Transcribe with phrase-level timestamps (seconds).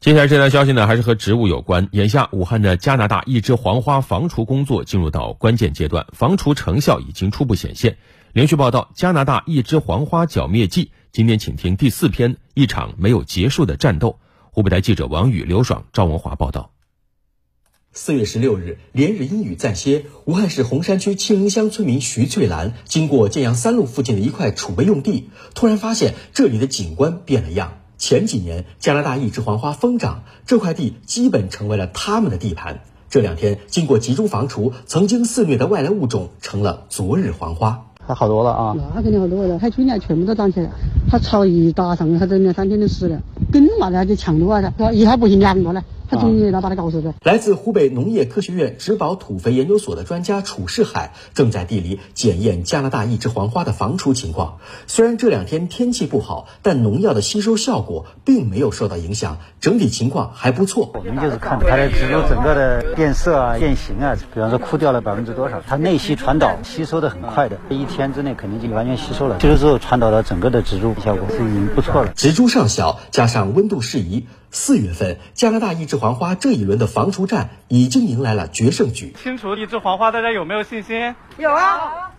[0.00, 1.90] 接下来这条消息呢，还是和植物有关。
[1.92, 7.98] 眼下，武汉的加拿大一枝黄花防除工作进入到关键阶段，防除成效已经初步显现。
[8.32, 10.90] 连续报道，加拿大一枝黄花剿灭记。
[11.12, 14.18] 今天，请听第四篇：一场没有结束的战斗。
[14.52, 16.70] 湖北台记者王宇、刘爽、赵文华报道。
[17.92, 27.79] 四月十六日，连日阴雨暂歇，武汉市洪山区青林乡村民徐翠兰经过建阳三路附近的一块储备用地，突然发现这里的景观变了样。
[28.00, 32.80] 前几年，加拿大一枝黄花疯长，这块地基本成为了他们的地盘。
[33.10, 37.84] 这两天，经过集中防除，曾经肆虐的外来物种成了昨日黄花。
[38.08, 38.74] 它好多了啊！
[38.94, 40.70] 那肯定好多了，它去年全部都长起来，
[41.10, 43.20] 它草一打上，它这两三天就死了，
[43.52, 45.84] 根嘛的就强多了，一它不行两个了。
[46.10, 54.58] 他终于把他告诉来自湖北农业科学院植保土肥研究所的专家楚世海正在地里检验加拿大一枝黄花的防除情况。
[54.88, 60.90] 虽然这两天天气不好，但农药的吸收效果并没有受到影响，整体情况还不错。
[60.94, 69.38] 我们就是看它的植株整个的变色啊、变形啊，比方说枯掉了百分之多少，它内吸传导吸收的很快的，一天之内肯定就完全吸收了。
[69.40, 72.12] 吸收之后传导到整个的植株，效果是已经不错了。
[72.16, 74.26] 植株上小，加上温度适宜。
[74.52, 79.14] 四月份，加拿大一枝黄花这一轮的防除战已经迎来了决胜局。
[79.22, 81.14] 清除一枝黄花，大家有没有信心？
[81.38, 82.10] 有啊！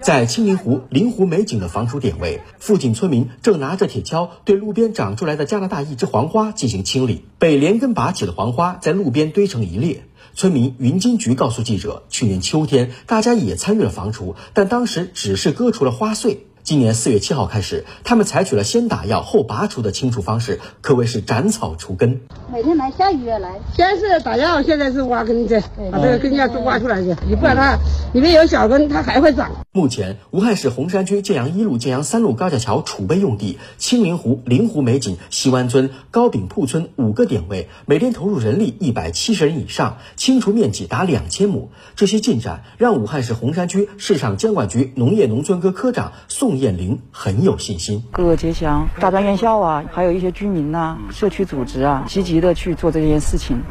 [0.00, 7.24] 在青林湖林湖美景的防除点位，附近村民正拿着铁锹对路边长出来的加拿大一枝黄花进行清理。
[7.38, 10.04] 被连根拔起的黄花在路边堆成一列。
[10.32, 16.46] 村民云金菊告诉记者，去年秋天大家也参与了防除，但当时只是割除了花穗。
[16.70, 22.20] 今年四月七号开始，他们采取了先打药后拔除的清除方式，可谓是斩草除根。
[22.52, 23.58] 每天来，下雨也来。
[23.76, 25.60] 先是打药，现在是挖根子，
[25.90, 27.08] 把这个根要挖出来去。
[27.28, 27.76] 你不然它
[28.12, 29.50] 里面有小根，它还会长。
[29.72, 41.70] 目前，武汉市洪山区建阳一路、建阳三路高架桥储备用地、青林湖灵湖美景、西湾村、高炳铺村五个点位，每天投入人力一百七十人以上，清除面积达两千亩。
[41.94, 46.58] 这些进展让武汉市洪山区市场监管局农业农村科科长宋。
[46.58, 53.62] 艳玲很有信心，各个街乡、大专院校啊，还有一些居民呐、社区组织啊，积极的去做这件事情。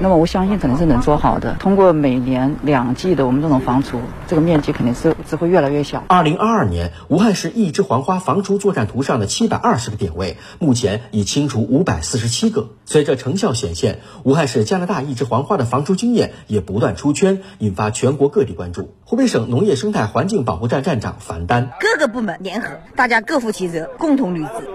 [0.00, 1.56] 那么我相信肯定是能做好的。
[1.58, 6.04] 通过每年两季的我们这种防除，这个面积肯定是只会越来越小。
[6.08, 12.70] 二零二二年，武汉市一枝黄花防除作战图上的七百二十个点位，目前已清除五百四十七个。
[12.86, 18.94] 随着成效显现，武汉市加拿大一枝黄花的防除经验也不断出圈，引发全国各地关注。
[19.04, 24.68] 湖北省农业生态环境保护站站长樊丹，各个部门联合，大家各负其责，共同履职，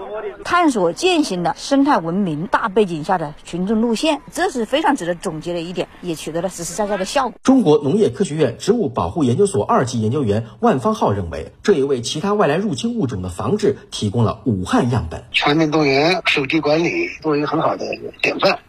[0.44, 7.38] 探索践行的生态文明大背景下的群众路线，这是非常值得总结的一点，也取得了实实在在的效果。
[7.44, 15.24] 中国农业科学院植物保护研究所二级研究员万方浩认为，这也为其他外来入侵物种的防治提供了武汉样本。
[15.32, 16.90] 全民动员、守地管理
[17.22, 17.86] 作为很好的
[18.22, 18.60] 典范。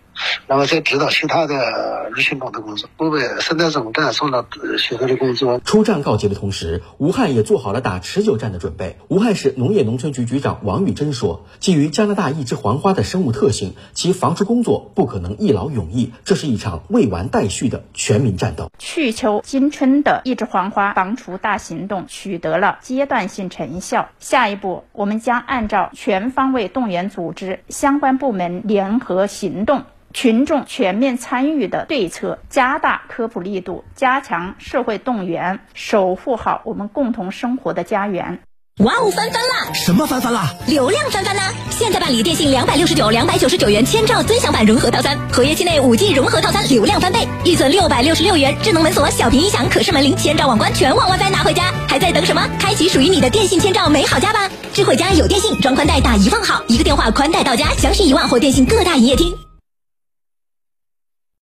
[0.46, 4.46] 然后再指导其他的入侵种的工作，湖北生态总站做了
[4.78, 5.60] 许多的工作。
[5.60, 8.96] 出战告捷的同时，武汉也做好了打持久战的准备。
[9.08, 29.84] 武汉市农业农村局局长王玉珍说：“基于加拿大一枝黄花的生物特性，其防治工作不可能一劳永逸，这是一场未完待续的全民战斗。”去秋今春的一枝黄花防除大行动取得了阶段性成效，下一步我们将按照全方位动员组织相关部门联合行动。
[30.12, 38.40] 群众全面参与的对策，加大科普力度，加强社会动员，守护好我们共同生活的家园。
[38.78, 39.72] 哇哦，翻番啦！
[39.74, 40.54] 什么翻番啦？
[40.66, 41.52] 流量翻番啦！
[41.68, 52.48] 现在办理电信两百六十九、两百九十九元千兆尊享版融合套餐，合约期内五 G 融合套餐流量翻倍，预存六百六十六元，智能门锁、小屏音响、可视门铃、千兆网关、全网 WiFi 拿回家，还在等什么？
[52.58, 54.48] 开启属于你的电信千兆美好家吧！
[54.72, 59.36] 智慧家有电信，装宽带打一万号，一个电话宽带到家，详询一万或电信各大营业厅。